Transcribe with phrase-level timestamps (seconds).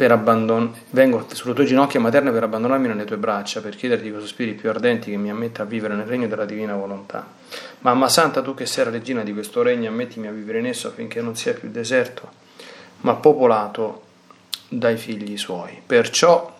[0.00, 4.20] per abbandon- vengo sulle tue ginocchia materne per abbandonarmi nelle tue braccia, per chiederti con
[4.20, 7.26] sospiri più ardenti che mi ammetta a vivere nel regno della divina volontà.
[7.80, 10.88] Mamma Santa, tu che sei la regina di questo regno, ammettimi a vivere in esso
[10.88, 12.30] affinché non sia più deserto,
[13.00, 14.04] ma popolato
[14.70, 15.82] dai figli suoi.
[15.84, 16.50] Perciò,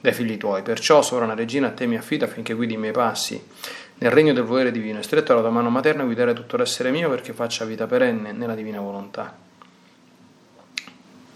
[0.00, 3.40] dai figli tuoi, perciò, sovrana regina, a te mi affido affinché guidi i miei passi
[3.98, 7.08] nel regno del volere divino e stretto alla tua mano materna guidare tutto l'essere mio
[7.10, 9.45] perché faccia vita perenne nella divina volontà.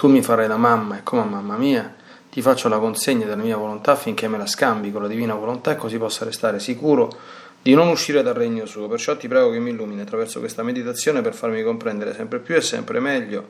[0.00, 1.94] Tu mi farai da mamma e come mamma mia
[2.30, 5.72] ti faccio la consegna della mia volontà affinché me la scambi con la divina volontà
[5.72, 7.14] e così possa restare sicuro
[7.60, 8.88] di non uscire dal regno suo.
[8.88, 12.62] Perciò ti prego che mi illumini attraverso questa meditazione per farmi comprendere sempre più e
[12.62, 13.46] sempre meglio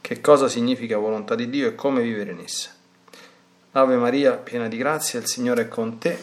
[0.00, 2.70] che cosa significa volontà di Dio e come vivere in essa.
[3.72, 6.18] Ave Maria, piena di grazia, il Signore è con te.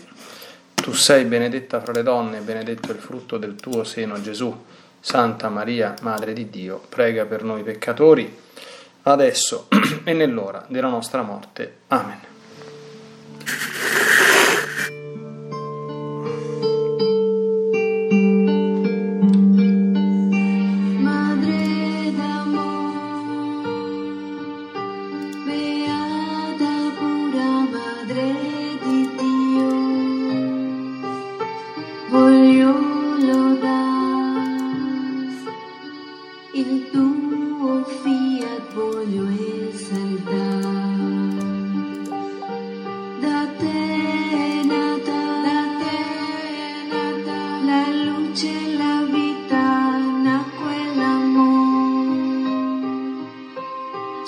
[0.74, 4.60] Tu sei benedetta fra le donne e benedetto il frutto del tuo seno, Gesù.
[5.00, 8.46] Santa Maria, Madre di Dio, prega per noi peccatori
[9.12, 9.68] adesso
[10.04, 11.80] e nell'ora della nostra morte.
[11.88, 12.20] Amen.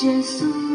[0.01, 0.68] Dal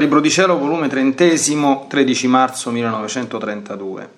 [0.00, 4.10] Libro di Cielo, volume trentesimo, 13 marzo 1932.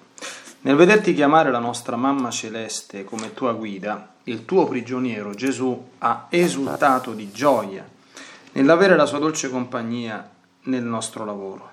[0.60, 6.28] Nel vederti chiamare la nostra mamma celeste come tua guida, il tuo prigioniero Gesù ha
[6.30, 7.84] esultato di gioia
[8.52, 10.30] nell'avere la sua dolce compagnia
[10.66, 11.70] nel nostro lavoro.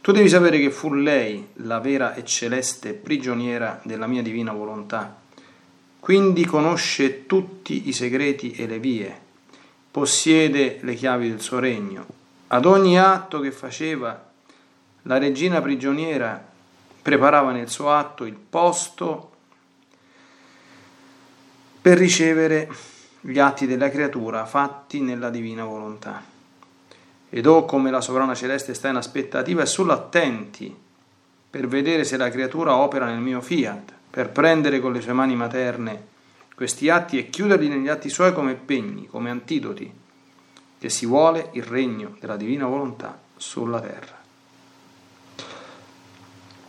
[0.00, 5.16] Tu devi sapere che fu lei la vera e celeste prigioniera della mia divina volontà,
[6.00, 9.16] quindi conosce tutti i segreti e le vie,
[9.92, 14.24] possiede le chiavi del suo regno ad ogni atto che faceva,
[15.02, 16.44] la regina prigioniera
[17.02, 19.30] preparava nel suo atto il posto
[21.80, 22.68] per ricevere
[23.20, 26.22] gli atti della creatura fatti nella divina volontà.
[27.28, 30.74] Ed oh come la sovrana celeste sta in aspettativa e solo attenti
[31.50, 35.34] per vedere se la creatura opera nel mio fiat, per prendere con le sue mani
[35.34, 36.14] materne
[36.54, 40.04] questi atti e chiuderli negli atti suoi come pegni, come antidoti
[40.78, 44.14] che si vuole il regno della divina volontà sulla terra.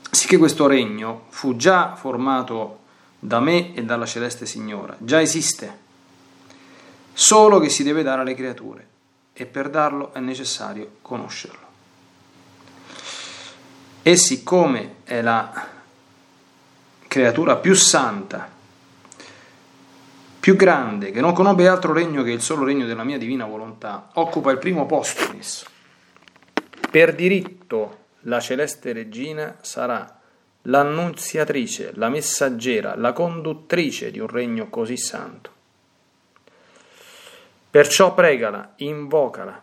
[0.09, 2.79] Sicché questo regno fu già formato
[3.19, 5.85] da me e dalla celeste Signora, già esiste,
[7.13, 8.87] solo che si deve dare alle creature
[9.33, 11.65] e per darlo è necessario conoscerlo.
[14.01, 15.67] E siccome è la
[17.07, 18.49] creatura più santa,
[20.47, 24.11] più grande, che non conobbe altro regno che il solo regno della mia divina volontà,
[24.13, 25.65] occupa il primo posto in esso.
[26.89, 30.17] Per diritto la celeste regina sarà
[30.61, 35.51] l'annunziatrice, la messaggera, la conduttrice di un regno così santo.
[37.69, 39.61] Perciò pregala, invocala,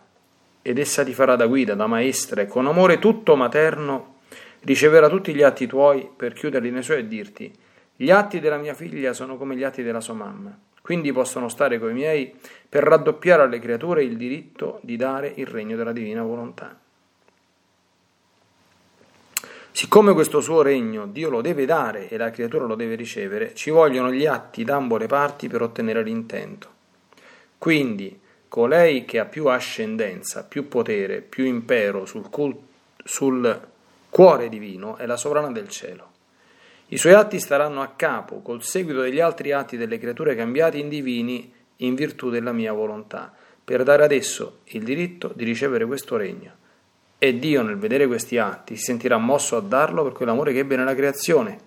[0.61, 4.17] ed essa ti farà da guida, da maestra, e con amore tutto materno
[4.59, 7.57] riceverà tutti gli atti tuoi per chiuderli nei suoi e dirti
[7.95, 10.55] gli atti della mia figlia sono come gli atti della sua mamma,
[10.85, 12.31] quindi possono stare coi miei
[12.69, 16.79] per raddoppiare alle creature il diritto di dare il regno della divina volontà.
[19.71, 23.71] Siccome questo suo regno Dio lo deve dare e la creatura lo deve ricevere, ci
[23.71, 26.69] vogliono gli atti da ambo le parti per ottenere l'intento.
[27.57, 32.61] Quindi, colei che ha più ascendenza, più potere, più impero sul, cult-
[33.03, 33.59] sul
[34.11, 36.14] cuore divino è la sovrana del cielo.
[36.87, 40.87] I suoi atti staranno a capo col seguito degli altri atti delle creature cambiate in
[40.87, 43.33] divini in virtù della mia volontà,
[43.63, 46.51] per dare ad esso il diritto di ricevere questo regno.
[47.17, 50.75] E Dio, nel vedere questi atti, si sentirà mosso a darlo per quell'amore che ebbe
[50.75, 51.57] nella creazione,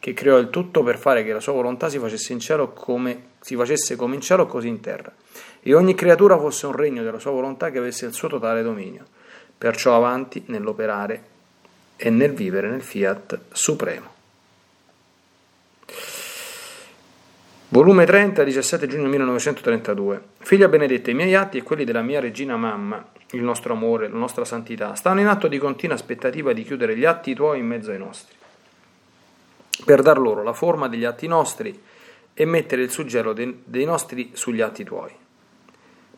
[0.00, 3.26] che creò il tutto per fare che la sua volontà si facesse, in cielo come,
[3.40, 5.12] si facesse come in cielo così in terra,
[5.60, 9.04] e ogni creatura fosse un regno della sua volontà che avesse il suo totale dominio.
[9.56, 11.22] Perciò avanti nell'operare
[11.94, 14.13] e nel vivere nel fiat supremo.
[17.74, 20.22] Volume 30, 17 giugno 1932.
[20.38, 24.16] Figlia benedetta, i miei atti e quelli della mia regina mamma, il nostro amore, la
[24.16, 27.90] nostra santità, stanno in atto di continua aspettativa di chiudere gli atti tuoi in mezzo
[27.90, 28.32] ai nostri,
[29.84, 31.82] per dar loro la forma degli atti nostri
[32.32, 35.10] e mettere il suggello dei, nostri sugli atti tuoi.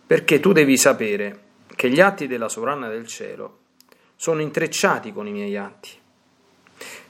[0.07, 1.39] Perché tu devi sapere
[1.75, 3.61] che gli atti della sovrana del cielo
[4.15, 5.89] sono intrecciati con i miei atti.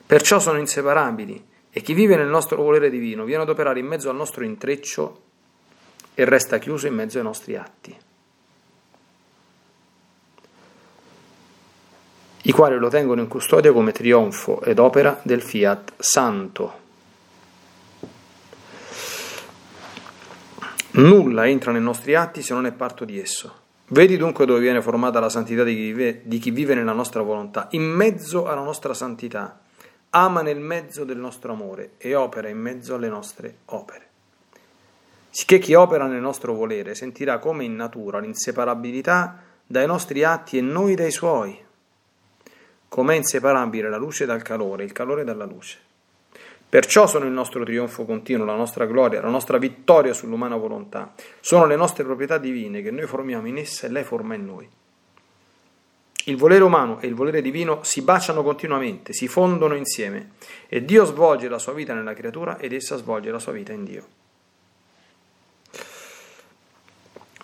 [0.06, 4.08] Perciò sono inseparabili e chi vive nel nostro volere divino viene ad operare in mezzo
[4.08, 5.20] al nostro intreccio
[6.14, 7.94] e resta chiuso in mezzo ai nostri atti,
[12.40, 16.78] i quali lo tengono in custodia come trionfo ed opera del fiat santo.
[20.92, 23.54] Nulla entra nei nostri atti se non è parto di esso.
[23.88, 27.20] Vedi dunque dove viene formata la santità di chi, vive, di chi vive nella nostra
[27.20, 29.60] volontà, in mezzo alla nostra santità,
[30.10, 34.04] ama nel mezzo del nostro amore e opera in mezzo alle nostre opere.
[35.30, 40.62] Sicché chi opera nel nostro volere sentirà come in natura l'inseparabilità dai nostri atti e
[40.62, 41.62] noi dai suoi,
[42.88, 45.78] com'è inseparabile la luce dal calore, il calore dalla luce.
[46.68, 51.14] Perciò sono il nostro trionfo continuo, la nostra gloria, la nostra vittoria sull'umana volontà.
[51.40, 54.68] Sono le nostre proprietà divine che noi formiamo in essa e lei forma in noi.
[56.28, 60.32] Il volere umano e il volere divino si baciano continuamente, si fondono insieme
[60.68, 63.84] e Dio svolge la sua vita nella creatura ed essa svolge la sua vita in
[63.84, 64.06] Dio.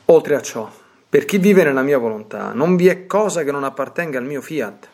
[0.06, 0.70] Oltre a ciò,
[1.08, 4.40] per chi vive nella mia volontà, non vi è cosa che non appartenga al mio
[4.40, 4.88] fiat,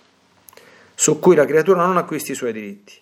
[0.94, 3.00] su cui la creatura non acquisti i suoi diritti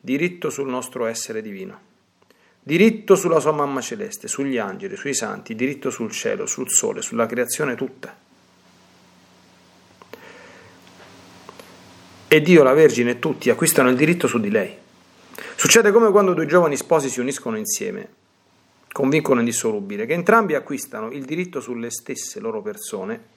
[0.00, 1.80] diritto sul nostro essere divino,
[2.62, 7.26] diritto sulla sua mamma celeste, sugli angeli, sui santi, diritto sul cielo, sul sole, sulla
[7.26, 8.26] creazione tutta.
[12.28, 14.76] E Dio, la Vergine e tutti acquistano il diritto su di lei.
[15.56, 18.08] Succede come quando due giovani sposi si uniscono insieme,
[18.92, 23.36] con vincolo indissolubile, che entrambi acquistano il diritto sulle stesse loro persone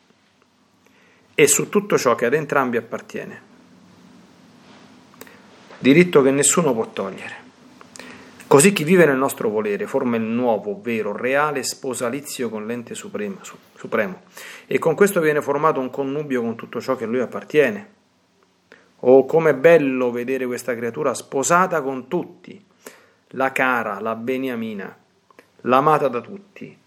[1.33, 3.49] e su tutto ciò che ad entrambi appartiene
[5.81, 7.49] diritto che nessuno può togliere.
[8.45, 13.39] Così chi vive nel nostro volere forma il nuovo, vero, reale sposalizio con l'ente supremo,
[13.75, 14.21] supremo
[14.67, 17.99] e con questo viene formato un connubio con tutto ciò che a lui appartiene.
[19.03, 22.63] Oh, com'è bello vedere questa creatura sposata con tutti,
[23.29, 24.95] la cara, la beniamina,
[25.61, 26.77] l'amata da tutti.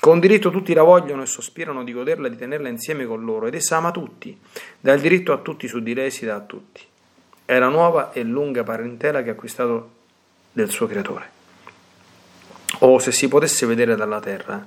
[0.00, 3.46] Con diritto tutti la vogliono e sospirano di goderla e di tenerla insieme con loro,
[3.46, 4.38] ed essa ama tutti,
[4.78, 6.88] dà il diritto a tutti su di lei si dà a tutti
[7.50, 9.90] è la nuova e lunga parentela che ha acquistato
[10.52, 11.30] del suo creatore.
[12.78, 14.64] O se si potesse vedere dalla terra,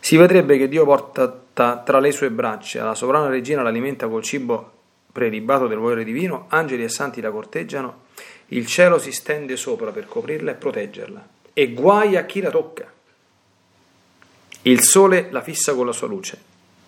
[0.00, 4.72] si vedrebbe che Dio porta tra le sue braccia, la sovrana regina l'alimenta col cibo
[5.14, 8.06] prelibato del volere divino, angeli e santi la corteggiano,
[8.48, 12.92] il cielo si stende sopra per coprirla e proteggerla, e guai a chi la tocca.
[14.62, 16.36] Il sole la fissa con la sua luce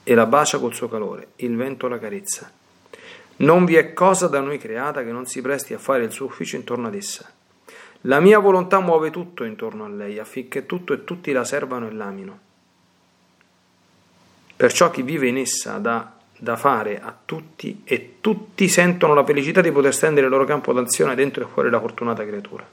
[0.03, 2.51] e la bacia col suo calore, il vento la carezza.
[3.37, 6.27] Non vi è cosa da noi creata che non si presti a fare il suo
[6.27, 7.31] ufficio intorno ad essa.
[8.03, 11.93] La mia volontà muove tutto intorno a lei affinché tutto e tutti la servano e
[11.93, 12.41] l'amino.
[14.57, 19.61] Perciò chi vive in essa dà da fare a tutti e tutti sentono la felicità
[19.61, 22.67] di poter stendere il loro campo d'azione dentro e fuori la fortunata creatura.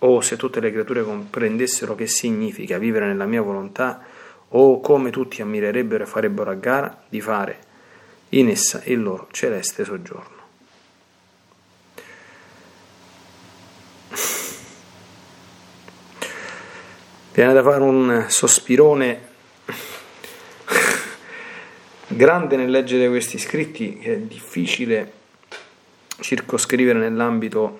[0.00, 4.00] Oh, se tutte le creature comprendessero che significa vivere nella mia volontà,
[4.50, 7.66] oh, come tutti ammirerebbero e farebbero a gara di fare
[8.30, 10.36] in essa il loro celeste soggiorno.
[17.32, 19.27] Viene da fare un sospirone
[22.18, 25.12] grande nel leggere questi scritti che è difficile
[26.18, 27.78] circoscrivere nell'ambito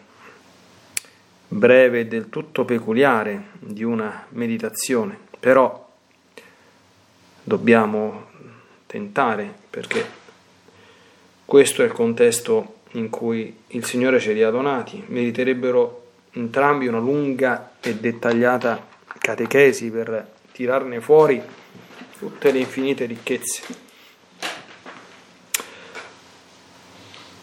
[1.48, 5.90] breve e del tutto peculiare di una meditazione, però
[7.42, 8.26] dobbiamo
[8.86, 10.06] tentare perché
[11.44, 17.00] questo è il contesto in cui il Signore ce li ha donati, meriterebbero entrambi una
[17.00, 18.86] lunga e dettagliata
[19.18, 21.42] catechesi per tirarne fuori
[22.16, 23.87] tutte le infinite ricchezze.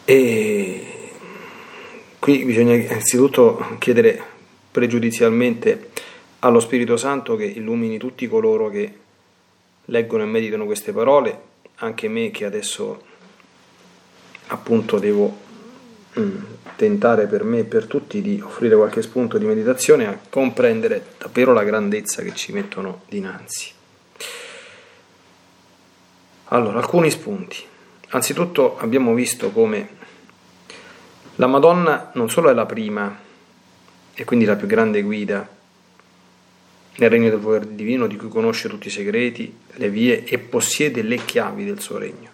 [0.08, 0.86] E
[2.20, 4.22] qui bisogna innanzitutto chiedere
[4.70, 5.90] pregiudizialmente
[6.38, 8.98] allo Spirito Santo che illumini tutti coloro che
[9.86, 11.40] leggono e meditano queste parole,
[11.78, 13.02] anche me che adesso
[14.46, 15.36] appunto devo
[16.20, 16.36] mm,
[16.76, 21.52] tentare per me e per tutti di offrire qualche spunto di meditazione a comprendere davvero
[21.52, 23.72] la grandezza che ci mettono dinanzi.
[26.44, 27.56] Allora, alcuni spunti.
[28.10, 29.95] Anzitutto abbiamo visto come
[31.36, 33.14] la Madonna non solo è la prima
[34.14, 35.46] e quindi la più grande guida
[36.96, 41.02] nel regno del potere divino di cui conosce tutti i segreti, le vie e possiede
[41.02, 42.30] le chiavi del suo regno.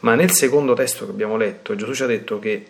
[0.00, 2.66] Ma nel secondo testo che abbiamo letto Gesù ci ha detto che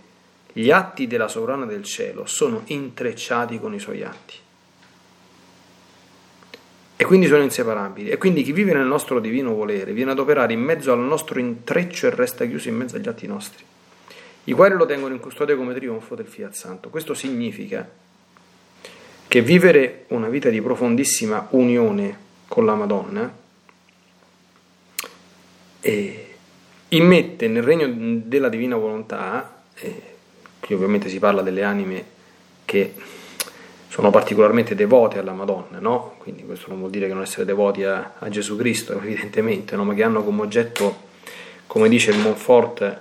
[0.50, 4.34] gli atti della sovrana del cielo sono intrecciati con i suoi atti.
[6.96, 8.08] E quindi sono inseparabili.
[8.08, 11.38] E quindi chi vive nel nostro divino volere viene ad operare in mezzo al nostro
[11.38, 13.62] intreccio e resta chiuso in mezzo agli atti nostri
[14.48, 16.88] i quali lo tengono in custodia come trionfo del Fiat Santo.
[16.88, 17.88] Questo significa
[19.28, 23.44] che vivere una vita di profondissima unione con la Madonna
[25.80, 26.34] eh,
[26.88, 27.86] immette nel regno
[28.24, 30.02] della divina volontà, eh,
[30.60, 32.04] qui ovviamente si parla delle anime
[32.64, 32.94] che
[33.88, 36.16] sono particolarmente devote alla Madonna, no?
[36.18, 39.84] quindi questo non vuol dire che non essere devoti a, a Gesù Cristo, evidentemente, no?
[39.84, 41.04] ma che hanno come oggetto,
[41.66, 42.98] come dice il Montfort,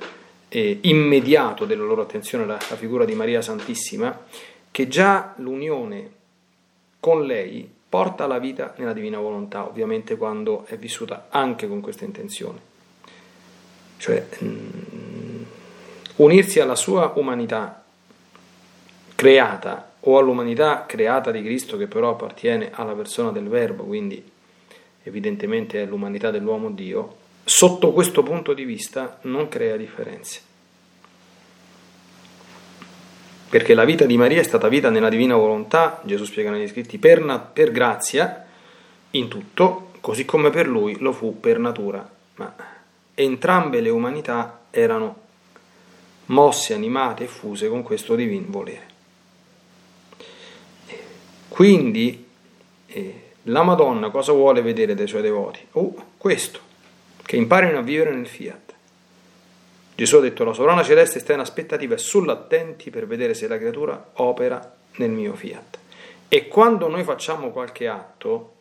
[0.56, 4.26] eh, immediato della loro attenzione la, la figura di Maria Santissima,
[4.72, 6.12] che già l'unione
[7.02, 12.06] con lei porta alla vita nella divina volontà, ovviamente quando è vissuta anche con questa
[12.06, 12.60] intenzione.
[13.98, 15.44] Cioè mm,
[16.18, 17.84] unirsi alla sua umanità
[19.14, 24.24] creata o all'umanità creata di Cristo che però appartiene alla persona del Verbo, quindi
[25.04, 30.42] evidentemente è l'umanità dell'uomo Dio, sotto questo punto di vista non crea differenze.
[33.48, 36.98] Perché la vita di Maria è stata vita nella divina volontà, Gesù spiega negli scritti,
[36.98, 38.46] per, na- per grazia
[39.12, 42.10] in tutto, così come per lui lo fu per natura.
[42.36, 42.54] Ma
[43.14, 45.24] entrambe le umanità erano
[46.26, 48.94] mosse, animate e fuse con questo divino volere.
[51.48, 52.28] Quindi
[52.88, 55.60] eh, la Madonna cosa vuole vedere dai suoi devoti?
[55.74, 56.60] Oh, questo,
[57.26, 58.74] che imparino a vivere nel fiat.
[59.96, 63.58] Gesù ha detto la sovrana celeste sta in aspettativa e sull'attenti per vedere se la
[63.58, 65.80] creatura opera nel mio fiat.
[66.28, 68.54] E quando noi facciamo qualche atto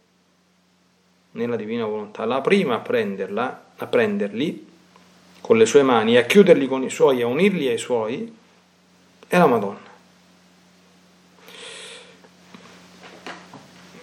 [1.32, 4.72] nella divina volontà, la prima a prenderla, a prenderli
[5.40, 8.34] con le sue mani a chiuderli con i suoi, a unirli ai suoi,
[9.26, 9.92] è la Madonna.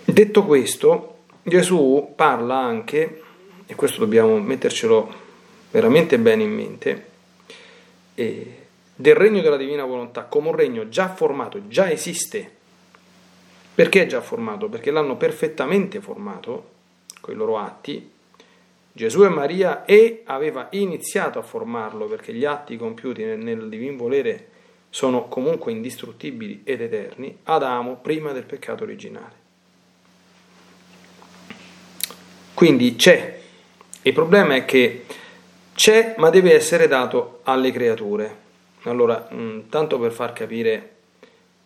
[0.03, 3.24] Detto questo, Gesù parla anche
[3.72, 5.13] e questo dobbiamo mettercelo
[5.72, 7.06] veramente bene in mente,
[8.13, 12.51] del regno della divina volontà come un regno già formato, già esiste.
[13.74, 14.68] Perché è già formato?
[14.68, 16.70] Perché l'hanno perfettamente formato
[17.22, 18.12] con i loro atti.
[18.92, 23.96] Gesù e Maria e aveva iniziato a formarlo perché gli atti compiuti nel, nel divin
[23.96, 24.50] volere
[24.90, 27.38] sono comunque indistruttibili ed eterni.
[27.44, 29.40] Adamo prima del peccato originale.
[32.54, 33.41] Quindi c'è
[34.03, 35.05] il problema è che
[35.75, 38.39] c'è, ma deve essere dato alle creature.
[38.84, 40.89] Allora, mm, tanto per far capire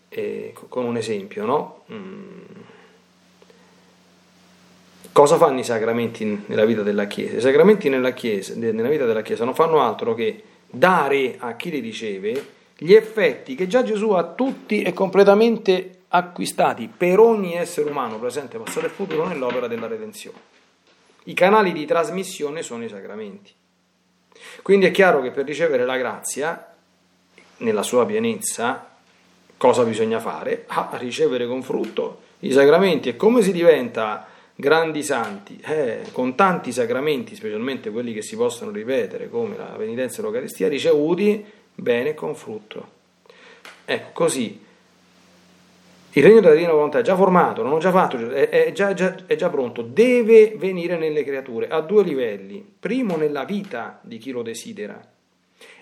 [0.10, 1.84] eh, con un esempio, no?
[1.92, 2.42] Mm.
[5.12, 7.38] Cosa fanno i sacramenti nella vita della Chiesa?
[7.38, 11.70] I sacramenti nella, chiesa, nella vita della Chiesa non fanno altro che dare a chi
[11.70, 17.90] li riceve gli effetti che già Gesù ha tutti e completamente acquistati per ogni essere
[17.90, 20.55] umano presente, passato e futuro nell'opera della redenzione.
[21.28, 23.52] I canali di trasmissione sono i sacramenti.
[24.62, 26.74] Quindi è chiaro che per ricevere la grazia,
[27.58, 28.96] nella sua pienezza,
[29.58, 30.66] cosa bisogna fare?
[30.68, 33.10] A ricevere con frutto i sacramenti.
[33.10, 35.60] E come si diventa grandi santi?
[35.64, 40.68] Eh, con tanti sacramenti, specialmente quelli che si possono ripetere, come la penitenza e l'Eucaristia,
[40.68, 42.94] ricevuti bene con frutto.
[43.86, 44.65] Ecco, così
[46.18, 48.94] il regno della divina volontà è già formato, non ho già fatto, è, è, già,
[48.94, 52.66] già, è già pronto, deve venire nelle creature a due livelli.
[52.80, 54.98] Primo nella vita di chi lo desidera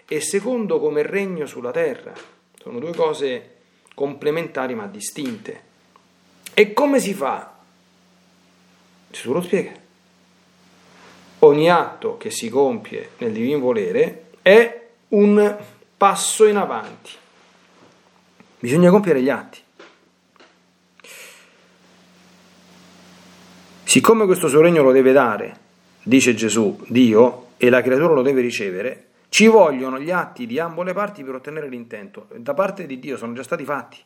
[0.07, 2.13] e secondo come regno sulla terra.
[2.59, 3.57] Sono due cose
[3.93, 5.61] complementari ma distinte.
[6.55, 7.55] E come si fa?
[9.11, 9.71] Gesù lo spiega.
[11.39, 15.57] Ogni atto che si compie nel divin volere è un
[15.95, 17.11] passo in avanti.
[18.57, 19.62] Bisogna compiere gli atti.
[23.93, 25.55] Siccome questo suo regno lo deve dare,
[26.01, 30.81] dice Gesù, Dio, e la creatura lo deve ricevere, ci vogliono gli atti di ambo
[30.81, 32.25] le parti per ottenere l'intento.
[32.37, 33.99] Da parte di Dio sono già stati fatti.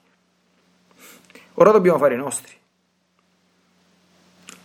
[1.54, 2.54] Ora dobbiamo fare i nostri.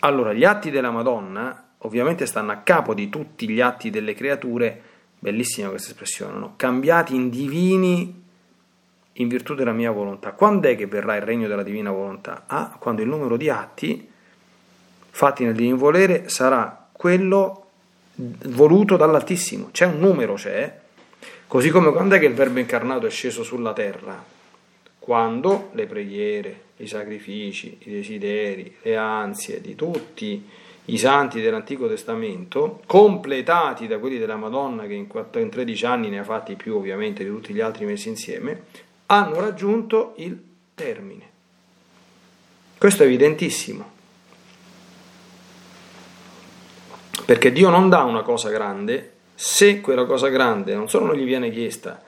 [0.01, 4.83] Allora, gli atti della Madonna ovviamente stanno a capo di tutti gli atti delle creature,
[5.21, 6.55] bellissima questa espressione, no?
[6.57, 8.25] cambiati in divini
[9.13, 10.33] in virtù della mia volontà.
[10.33, 12.43] Quando è che verrà il regno della divina volontà?
[12.49, 14.11] Ah, quando il numero di atti
[15.15, 17.67] fatti nel divino volere sarà quello
[18.15, 19.69] voluto dall'Altissimo.
[19.71, 20.81] C'è un numero, c'è.
[21.47, 24.25] Così come quando è che il Verbo incarnato è sceso sulla terra?
[24.99, 30.49] Quando le preghiere, i sacrifici, i desideri, le ansie di tutti
[30.87, 36.09] i santi dell'Antico Testamento, completati da quelli della Madonna che in, 4, in 13 anni
[36.09, 38.63] ne ha fatti più ovviamente di tutti gli altri messi insieme,
[39.07, 40.41] hanno raggiunto il
[40.75, 41.31] termine.
[42.79, 44.01] Questo è evidentissimo.
[47.33, 51.25] Perché Dio non dà una cosa grande se quella cosa grande non solo non gli
[51.25, 52.03] viene chiesta,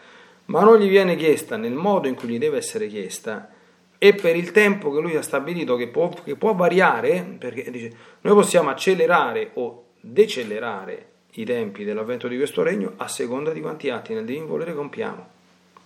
[0.44, 3.48] ma non gli viene chiesta nel modo in cui gli deve essere chiesta
[3.96, 7.90] e per il tempo che lui ha stabilito che può, che può variare, perché dice
[8.20, 13.88] noi possiamo accelerare o decelerare i tempi dell'avvento di questo regno a seconda di quanti
[13.88, 15.26] atti nel divino volere compiamo.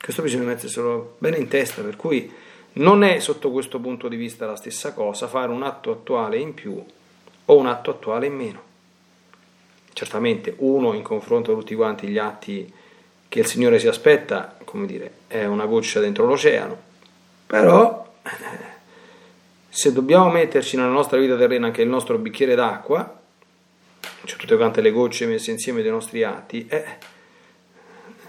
[0.02, 2.28] Questo bisogna metterselo bene in testa, per cui
[2.72, 6.54] non è sotto questo punto di vista la stessa cosa fare un atto attuale in
[6.54, 6.84] più
[7.44, 8.66] o un atto attuale in meno
[9.98, 12.72] certamente uno in confronto a tutti quanti gli atti
[13.28, 16.80] che il Signore si aspetta, come dire, è una goccia dentro l'oceano,
[17.44, 18.06] però
[19.68, 23.20] se dobbiamo metterci nella nostra vita terrena anche il nostro bicchiere d'acqua,
[24.22, 26.84] cioè tutte quante le gocce messe insieme dei nostri atti, eh,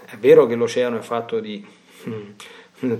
[0.06, 1.64] è vero che l'oceano è fatto di
[2.10, 2.94] mm,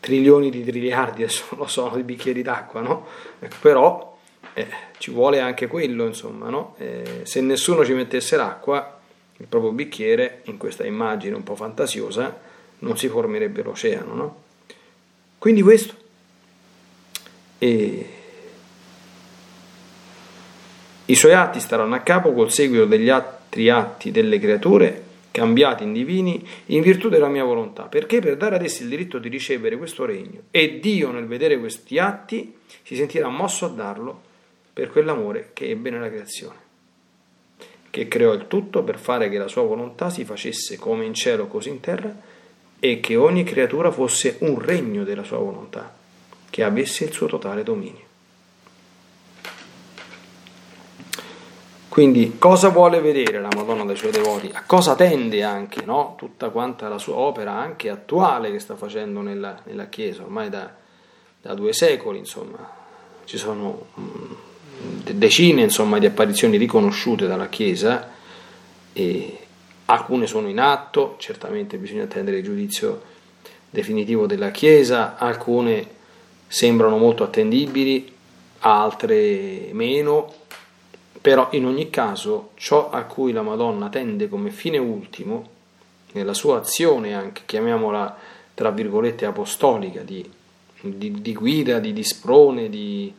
[0.00, 3.06] trilioni di triliardi, adesso lo sono, di bicchieri d'acqua, no?
[3.38, 4.11] Ecco, però
[4.54, 4.66] eh,
[4.98, 6.74] ci vuole anche quello, insomma, no?
[6.78, 9.00] eh, se nessuno ci mettesse l'acqua,
[9.36, 12.38] il proprio bicchiere, in questa immagine un po' fantasiosa,
[12.80, 14.42] non si formerebbe l'oceano, no?
[15.38, 15.94] Quindi questo.
[17.58, 18.06] E
[21.12, 25.92] I suoi atti staranno a capo col seguito degli altri atti delle creature cambiati in
[25.92, 29.76] divini in virtù della mia volontà, perché per dare ad essi il diritto di ricevere
[29.76, 34.20] questo regno e Dio nel vedere questi atti si sentirà mosso a darlo
[34.72, 36.56] per quell'amore che ebbe nella creazione,
[37.90, 41.46] che creò il tutto per fare che la sua volontà si facesse come in cielo
[41.46, 42.14] così in terra
[42.78, 45.94] e che ogni creatura fosse un regno della sua volontà,
[46.50, 48.10] che avesse il suo totale dominio.
[51.92, 54.50] Quindi cosa vuole vedere la Madonna dai suoi devoti?
[54.50, 56.14] A cosa tende anche no?
[56.16, 60.74] tutta quanta la sua opera, anche attuale, che sta facendo nella, nella Chiesa, ormai da,
[61.42, 62.66] da, due secoli, insomma.
[63.24, 64.32] Ci sono mm,
[65.12, 68.10] decine insomma, di apparizioni riconosciute dalla Chiesa
[69.86, 73.02] alcune sono in atto, certamente bisogna attendere il giudizio
[73.68, 76.00] definitivo della Chiesa, alcune
[76.46, 78.10] sembrano molto attendibili,
[78.60, 80.32] altre meno,
[81.20, 85.48] però in ogni caso ciò a cui la Madonna tende come fine ultimo,
[86.12, 88.16] nella sua azione anche, chiamiamola
[88.54, 90.28] tra virgolette apostolica, di,
[90.80, 93.12] di, di guida, di, di sprone, di,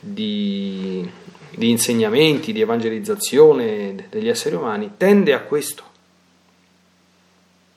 [0.00, 1.08] di,
[1.50, 5.84] di insegnamenti, di evangelizzazione degli esseri umani, tende a questo.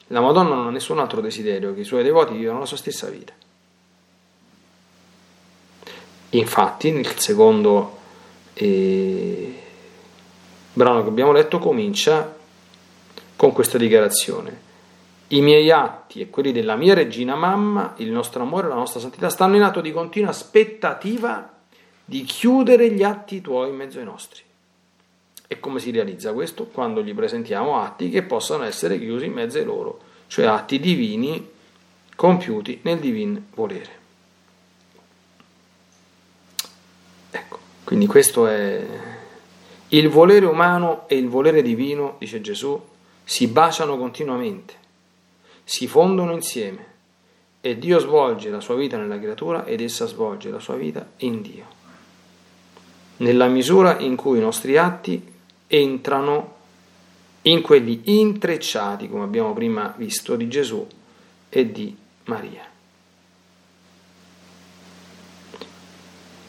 [0.07, 3.09] La Madonna non ha nessun altro desiderio che i suoi devoti vivano la sua stessa
[3.09, 3.33] vita.
[6.29, 7.99] Infatti, nel secondo
[8.53, 9.57] E
[10.75, 12.35] il brano che abbiamo letto comincia
[13.35, 14.71] con questa dichiarazione.
[15.29, 18.99] I miei atti e quelli della mia regina mamma, il nostro amore e la nostra
[18.99, 21.52] santità stanno in atto di continua aspettativa
[22.05, 24.41] di chiudere gli atti tuoi in mezzo ai nostri.
[25.47, 26.65] E come si realizza questo?
[26.65, 31.49] Quando gli presentiamo atti che possano essere chiusi in mezzo ai loro, cioè atti divini
[32.15, 34.01] compiuti nel divin volere.
[37.31, 38.85] Ecco, quindi questo è
[39.89, 42.81] il volere umano e il volere divino, dice Gesù,
[43.23, 44.73] si baciano continuamente,
[45.63, 46.91] si fondono insieme
[47.61, 51.41] e Dio svolge la sua vita nella creatura ed essa svolge la sua vita in
[51.41, 51.81] Dio.
[53.17, 55.31] Nella misura in cui i nostri atti
[55.67, 56.55] entrano
[57.43, 60.85] in quelli intrecciati, come abbiamo prima visto, di Gesù
[61.49, 61.95] e di
[62.25, 62.65] Maria.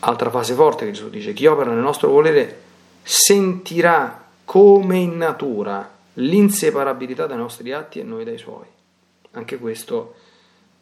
[0.01, 2.63] Altra fase forte che Gesù dice, chi opera nel nostro volere
[3.03, 8.67] sentirà come in natura l'inseparabilità dai nostri atti e noi dai suoi.
[9.33, 10.15] Anche questo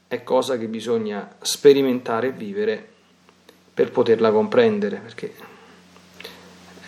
[0.09, 2.89] è cosa che bisogna sperimentare e vivere
[3.73, 5.33] per poterla comprendere, perché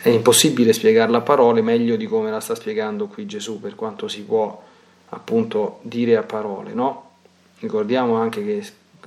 [0.04, 4.06] è impossibile spiegarla a parole meglio di come la sta spiegando qui Gesù, per quanto
[4.06, 4.62] si può
[5.08, 7.12] appunto dire a parole, no?
[7.60, 8.62] Ricordiamo anche che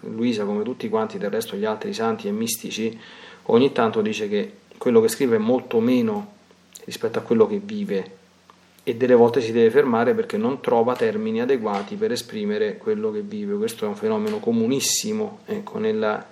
[0.07, 2.99] Luisa, come tutti quanti del resto gli altri santi e mistici,
[3.43, 6.31] ogni tanto dice che quello che scrive è molto meno
[6.85, 8.15] rispetto a quello che vive
[8.81, 13.21] e delle volte si deve fermare perché non trova termini adeguati per esprimere quello che
[13.21, 13.55] vive.
[13.55, 16.25] Questo è un fenomeno comunissimo ecco, nella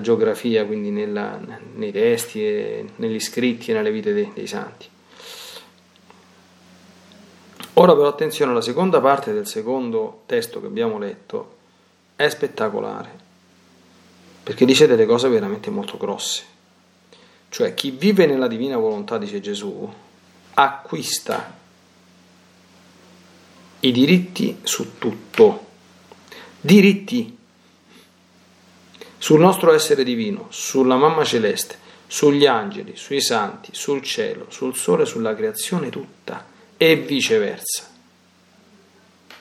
[0.00, 1.38] geografia, quindi nella,
[1.74, 4.88] nei testi, e negli scritti e nelle vite dei, dei santi.
[7.74, 11.56] Ora però attenzione, la seconda parte del secondo testo che abbiamo letto
[12.16, 13.10] è spettacolare,
[14.42, 16.44] perché dice delle cose veramente molto grosse.
[17.48, 19.92] Cioè chi vive nella divina volontà, dice Gesù,
[20.54, 21.60] acquista
[23.80, 25.66] i diritti su tutto.
[26.60, 27.36] Diritti
[29.22, 31.76] sul nostro essere divino, sulla mamma celeste,
[32.08, 36.44] sugli angeli, sui santi, sul cielo, sul sole, sulla creazione tutta
[36.76, 37.88] e viceversa.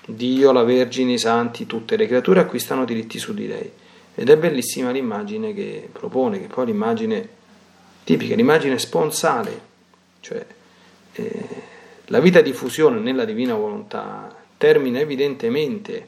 [0.06, 3.72] Dio, la Vergine, i santi, tutte le creature acquistano diritti su di lei.
[4.13, 7.28] Ed è bellissima l'immagine che propone, che poi l'immagine
[8.04, 9.62] tipica, l'immagine sponsale,
[10.20, 10.46] cioè
[11.13, 11.48] eh,
[12.06, 16.08] la vita di fusione nella divina volontà termina evidentemente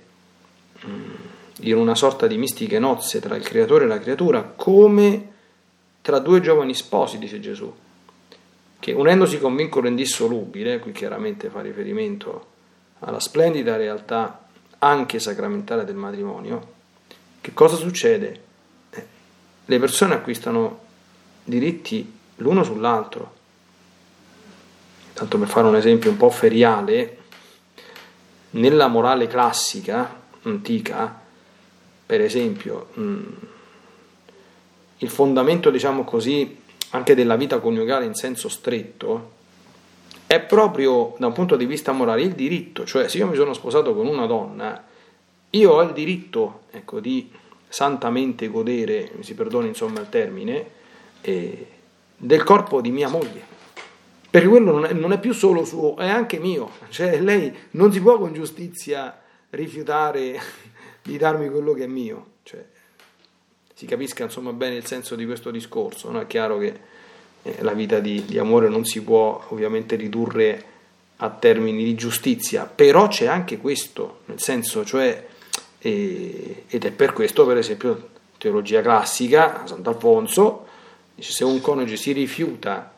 [0.85, 1.31] mm,
[1.69, 5.31] in una sorta di mistiche nozze tra il creatore e la creatura, come
[6.01, 7.73] tra due giovani sposi, dice Gesù,
[8.79, 12.47] che unendosi con vincolo indissolubile, qui chiaramente fa riferimento
[12.99, 14.47] alla splendida realtà
[14.79, 16.71] anche sacramentale del matrimonio,
[17.39, 18.41] che cosa succede?
[18.89, 19.05] Eh,
[19.65, 20.79] le persone acquistano
[21.43, 23.41] diritti l'uno sull'altro
[25.13, 27.17] tanto per fare un esempio un po' feriale,
[28.51, 31.21] nella morale classica, antica,
[32.13, 33.23] per esempio, mm,
[34.99, 36.59] il fondamento, diciamo così,
[36.91, 39.31] anche della vita coniugale in senso stretto,
[40.27, 43.53] è proprio da un punto di vista morale il diritto, cioè se io mi sono
[43.53, 44.83] sposato con una donna,
[45.49, 47.31] io ho il diritto ecco, di
[47.67, 50.65] santamente godere, mi si perdoni insomma il termine,
[51.21, 51.67] eh,
[52.15, 53.41] del corpo di mia moglie.
[54.29, 57.91] Perché quello non è, non è, più solo suo, è anche mio, cioè lei non
[57.91, 60.39] si può con giustizia rifiutare
[61.03, 62.63] di darmi quello che è mio, cioè,
[63.73, 66.21] si capisca insomma bene il senso di questo discorso, no?
[66.21, 66.79] è chiaro che
[67.43, 70.71] eh, la vita di, di amore non si può ovviamente ridurre
[71.17, 75.27] a termini di giustizia, però c'è anche questo, nel senso cioè,
[75.79, 80.67] eh, ed è per questo per esempio teologia classica, Sant'Alfonso,
[81.15, 82.93] dice se un coniuge si rifiuta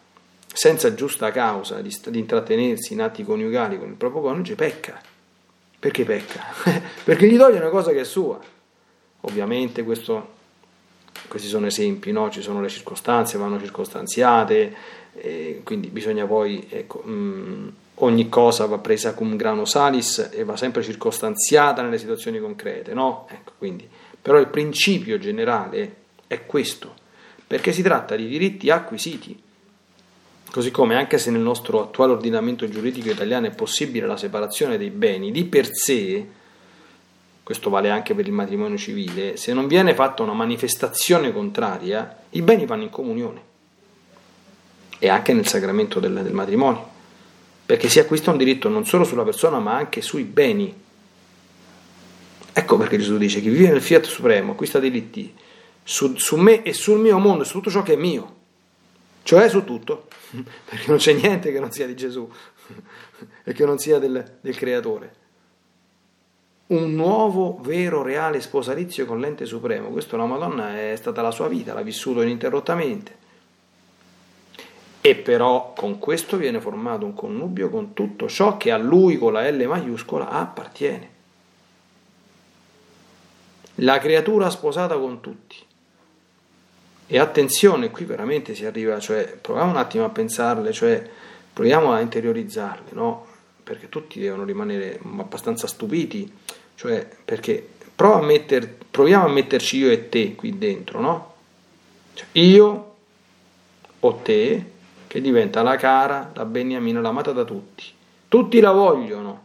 [0.47, 5.01] senza giusta causa di, di intrattenersi in atti coniugali con il proprio coniuge, pecca.
[5.85, 6.43] Perché pecca?
[7.05, 8.39] Perché gli toglie una cosa che è sua.
[9.21, 10.29] Ovviamente questo,
[11.27, 12.31] questi sono esempi, no?
[12.31, 14.73] ci sono le circostanze, vanno circostanziate,
[15.63, 20.57] quindi bisogna poi, ecco, mh, mm, ogni cosa va presa cum grano salis e va
[20.57, 23.27] sempre circostanziata nelle situazioni concrete, no?
[23.29, 23.87] Ecco, quindi,
[24.19, 26.95] però il principio generale è questo,
[27.45, 29.39] perché si tratta di diritti acquisiti
[30.55, 34.89] Così come anche se nel nostro attuale ordinamento giuridico italiano è possibile la separazione dei
[34.89, 36.25] beni, di per sé,
[37.43, 42.41] questo vale anche per il matrimonio civile, se non viene fatta una manifestazione contraria, i
[42.41, 43.41] beni vanno in comunione.
[44.97, 46.87] E anche nel sacramento del, del matrimonio,
[47.65, 50.73] perché si acquista un diritto non solo sulla persona ma anche sui beni.
[52.53, 55.35] Ecco perché Gesù dice chi vive nel fiat supremo acquista diritti
[55.83, 58.34] su, su me e sul mio mondo, su tutto ciò che è mio
[59.25, 60.05] cioè su tutto,
[60.69, 62.29] perché non c'è niente che non sia di Gesù
[63.43, 65.23] e che non sia del, del creatore.
[66.67, 69.89] Un nuovo, vero, reale sposalizio con l'ente supremo.
[69.89, 73.23] Questo la Madonna è stata la sua vita, l'ha vissuto ininterrottamente.
[75.01, 79.33] E però con questo viene formato un connubio con tutto ciò che a lui con
[79.33, 81.09] la L maiuscola appartiene.
[83.79, 85.64] La creatura sposata con tutti.
[87.07, 91.07] E attenzione, qui veramente si arriva, cioè proviamo un attimo a pensarle, cioè
[91.53, 93.25] proviamo a interiorizzarle, no?
[93.63, 96.31] Perché tutti devono rimanere abbastanza stupiti,
[96.75, 101.33] cioè perché a metter, proviamo a metterci io e te qui dentro, no?
[102.13, 102.95] Cioè, io
[103.99, 104.65] o te
[105.07, 107.85] che diventa la cara, la beniamina, l'amata da tutti.
[108.27, 109.43] Tutti la vogliono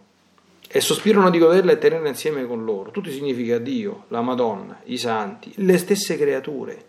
[0.69, 2.91] e sospirano di goderla e tenerla insieme con loro.
[2.91, 6.89] Tutti significa Dio, la Madonna, i santi, le stesse creature.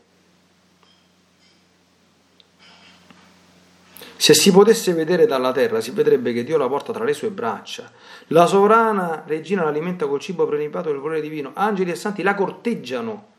[4.21, 7.31] Se si potesse vedere dalla terra, si vedrebbe che Dio la porta tra le sue
[7.31, 7.91] braccia.
[8.27, 11.53] La sovrana regina l'alimenta col cibo prelibato del volere divino.
[11.55, 13.29] Angeli e santi la corteggiano.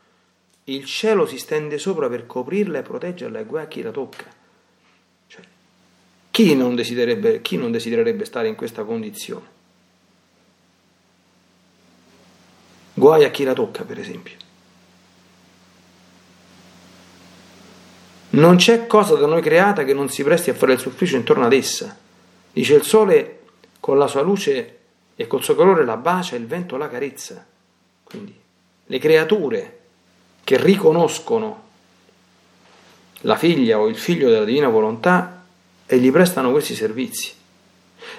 [0.65, 4.25] Il cielo si stende sopra per coprirla e proteggerla e guai a chi la tocca.
[6.31, 9.45] Chi non, chi non desidererebbe stare in questa condizione?
[12.93, 14.35] Guai a chi la tocca, per esempio.
[18.33, 21.45] Non c'è cosa da noi creata che non si presti a fare il suffragio intorno
[21.45, 21.95] ad essa.
[22.51, 23.41] Dice il sole
[23.79, 24.77] con la sua luce
[25.15, 27.45] e col suo colore la bacia il vento la carezza.
[28.03, 28.35] Quindi
[28.85, 29.79] le creature
[30.43, 31.61] che riconoscono
[33.21, 35.43] la figlia o il figlio della divina volontà
[35.85, 37.33] e gli prestano questi servizi.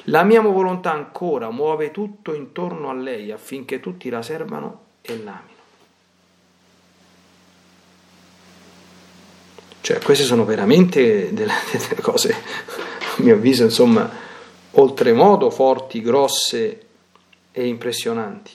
[0.05, 5.54] La mia volontà ancora muove tutto intorno a lei affinché tutti la servano e l'amino.
[9.85, 11.53] Cioè, queste sono veramente delle,
[11.89, 14.11] delle cose, a mio avviso, insomma,
[14.71, 16.87] oltremodo forti, grosse
[17.53, 18.51] e impressionanti.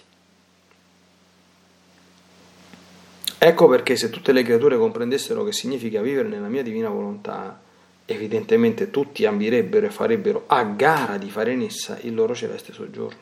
[3.37, 7.61] Ecco perché se tutte le creature comprendessero che significa vivere nella mia divina volontà,
[8.05, 13.19] evidentemente tutti ambirebbero e farebbero a gara di fare in essa il loro celeste soggiorno.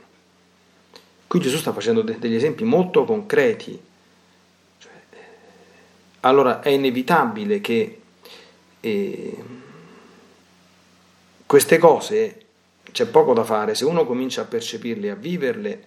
[1.28, 3.78] Qui Gesù sta facendo de- degli esempi molto concreti.
[6.28, 8.00] Allora è inevitabile che
[8.82, 9.44] eh,
[11.46, 12.42] queste cose
[12.92, 15.84] c'è poco da fare, se uno comincia a percepirle, a viverle,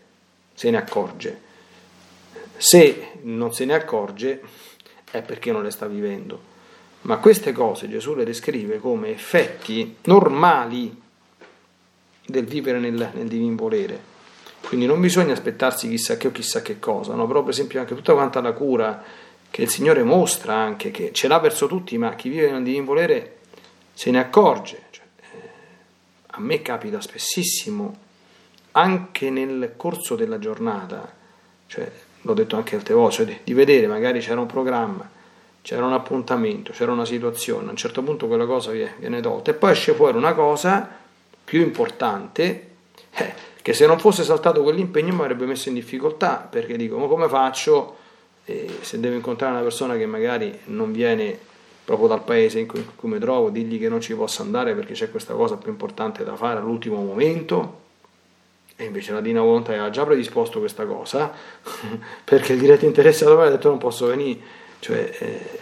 [0.55, 1.49] se ne accorge.
[2.57, 4.41] Se non se ne accorge
[5.11, 6.49] è perché non le sta vivendo.
[7.03, 10.99] Ma queste cose Gesù le descrive come effetti normali
[12.25, 14.09] del vivere nel, nel divin volere.
[14.63, 17.27] Quindi non bisogna aspettarsi chissà che o chissà che cosa, no?
[17.27, 19.03] però per esempio anche tutta quanta la cura
[19.51, 22.85] che il Signore mostra anche, che ce l'ha verso tutti, ma chi vive nel divin
[22.85, 23.39] volere
[23.93, 24.85] se ne accorge.
[24.91, 25.49] Cioè, eh,
[26.29, 27.97] a me capita spessissimo,
[28.73, 31.13] anche nel corso della giornata,
[31.67, 31.91] cioè,
[32.23, 35.09] l'ho detto anche altre volte, cioè, di vedere, magari c'era un programma,
[35.63, 39.55] c'era un appuntamento, c'era una situazione, a un certo punto quella cosa viene tolta e
[39.55, 40.89] poi esce fuori una cosa
[41.45, 42.69] più importante
[43.13, 47.07] eh, che se non fosse saltato quell'impegno mi avrebbe messo in difficoltà perché dico ma
[47.07, 47.97] come faccio
[48.51, 51.39] eh, se devo incontrare una persona che magari non viene
[51.85, 54.75] proprio dal paese in cui, in cui mi trovo, digli che non ci posso andare
[54.75, 57.79] perché c'è questa cosa più importante da fare all'ultimo momento.
[58.77, 61.33] E invece la Dina Volontà aveva già predisposto questa cosa
[62.25, 64.41] perché il diretto interessato ha detto non posso venire.
[64.79, 65.59] Cioè, eh,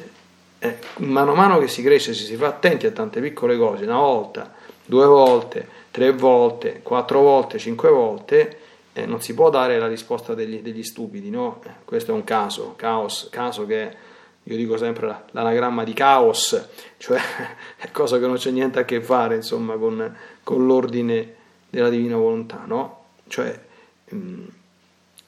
[0.61, 3.85] eh, mano a mano che si cresce, se si fa attenti a tante piccole cose,
[3.85, 4.53] una volta,
[4.85, 8.59] due volte, tre volte, quattro volte, cinque volte,
[8.98, 11.61] eh, non si può dare la risposta degli, degli stupidi, no?
[11.84, 13.96] Questo è un caso, caos, caso che
[14.42, 17.20] io dico sempre l'anagramma di caos, cioè
[17.78, 21.34] è cosa che non c'è niente a che fare, insomma, con, con l'ordine
[21.70, 23.04] della divina volontà, no?
[23.28, 23.61] Cioè,
[24.08, 24.44] mh, mm,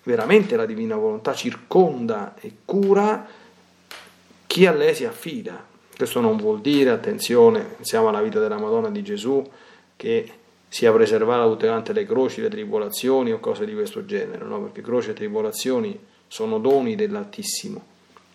[0.02, 3.24] veramente la divina volontà circonda e cura
[4.46, 5.64] chi a lei si affida.
[5.94, 9.48] Questo non vuol dire, attenzione, pensiamo alla vita della Madonna di Gesù,
[9.94, 10.32] che
[10.72, 14.62] sia preservata tutte quante le croci, le tribolazioni o cose di questo genere, no?
[14.62, 17.84] perché croci e tribolazioni sono doni dell'Altissimo,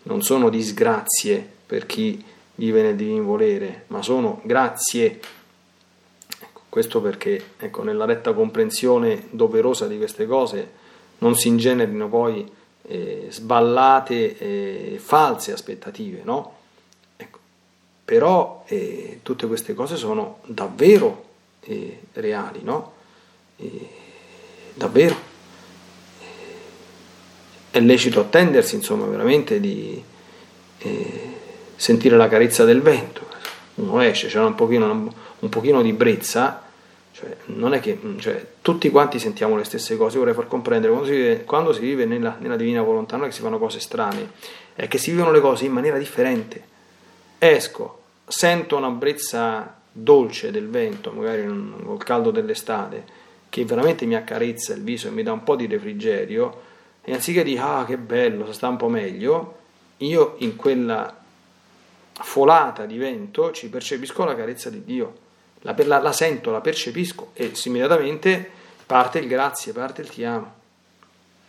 [0.02, 2.22] non sono disgrazie per chi
[2.56, 5.18] vive nel divin volere, ma sono grazie.
[6.38, 10.84] Ecco, questo perché ecco, nella retta comprensione doverosa di queste cose
[11.18, 12.46] non si ingenerino poi
[12.82, 16.54] eh, sballate, eh, false aspettative, no?
[17.16, 17.38] Ecco.
[18.04, 21.24] Però eh, tutte queste cose sono davvero
[21.66, 22.94] eh, reali, no?
[24.74, 25.34] davvero.
[27.70, 30.02] È lecito attendersi, insomma, veramente di
[30.78, 31.34] eh,
[31.74, 33.26] sentire la carezza del vento.
[33.76, 36.62] uno esce, c'era un pochino, un pochino di brezza,
[37.12, 41.08] cioè, non è che cioè, tutti quanti sentiamo le stesse cose, vorrei far comprendere, quando
[41.08, 43.80] si vive, quando si vive nella, nella, divina volontà non è che si fanno cose
[43.80, 44.32] strane,
[44.74, 46.74] è che si vivono le cose in maniera differente.
[47.38, 51.46] Esco, sento una brezza dolce del vento, magari
[51.84, 53.04] col caldo dell'estate,
[53.48, 56.62] che veramente mi accarezza il viso e mi dà un po' di refrigerio,
[57.02, 59.58] e anziché dire ah che bello, sta un po' meglio,
[59.98, 61.24] io in quella
[62.12, 65.14] folata di vento ci percepisco la carezza di Dio,
[65.60, 68.50] la, la, la sento, la percepisco e immediatamente
[68.84, 70.54] parte il grazie, parte il ti amo.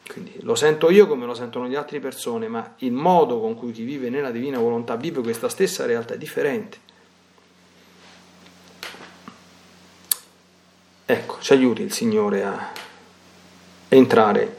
[0.08, 3.74] Quindi lo sento io come lo sentono le altre persone, ma il modo con cui
[3.74, 6.86] chi vive nella divina volontà vive questa stessa realtà è differente.
[11.10, 12.70] Ecco, ci aiuti il Signore a
[13.88, 14.58] entrare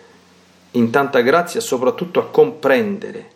[0.70, 3.32] in tanta grazia e soprattutto a comprendere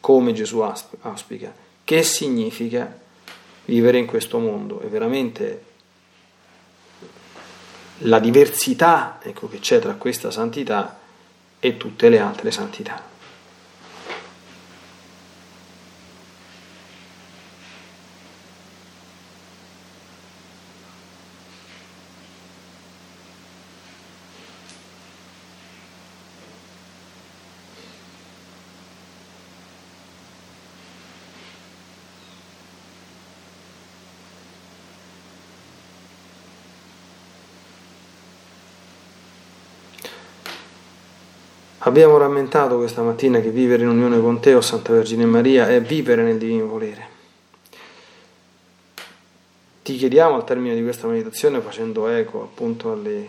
[0.00, 1.52] come Gesù auspica,
[1.84, 2.98] che significa
[3.66, 5.64] vivere in questo mondo e veramente
[7.98, 10.98] la diversità ecco, che c'è tra questa santità
[11.60, 12.98] e tutte le altre santità.
[41.90, 45.66] Abbiamo rammentato questa mattina che vivere in unione con te, o oh Santa Vergine Maria,
[45.68, 47.08] è vivere nel divino volere.
[49.82, 53.28] Ti chiediamo al termine di questa meditazione, facendo eco appunto alle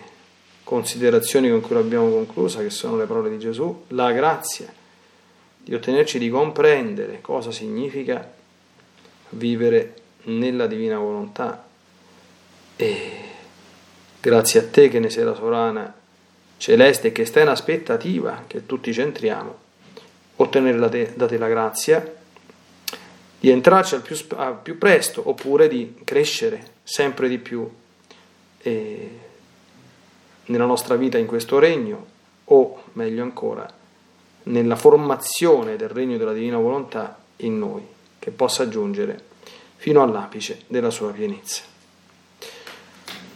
[0.64, 4.72] considerazioni con cui l'abbiamo conclusa, che sono le parole di Gesù, la grazia
[5.58, 8.32] di ottenerci di comprendere cosa significa
[9.30, 9.96] vivere
[10.26, 11.66] nella divina volontà.
[12.76, 13.12] E
[14.20, 16.01] grazie a te che ne sei la sovrana
[16.62, 19.58] celeste che sta in aspettativa che tutti centriamo,
[20.36, 22.20] ottenere da te, da te la grazia
[23.40, 27.68] di entrarci al più, al più, presto oppure di crescere sempre di più
[28.60, 29.20] eh,
[30.46, 32.06] nella nostra vita in questo regno
[32.46, 33.68] o meglio ancora
[34.44, 37.84] nella formazione del regno della divina volontà in noi
[38.20, 39.20] che possa giungere
[39.78, 41.71] fino all'apice della sua pienezza.